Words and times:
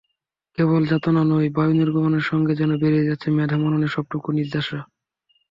কেবল 0.57 0.81
যাতনা 0.85 1.21
নয়, 1.23 1.49
বায়ু 1.49 1.73
নির্গমনের 1.73 2.25
সঙ্গে 2.25 2.53
যেন 2.55 2.71
বেরিয়ে 2.77 3.07
যাচ্ছে 3.09 3.27
মেধা-মননের 3.31 3.93
সবটুকু 3.95 4.27
নির্যাসও। 4.31 4.81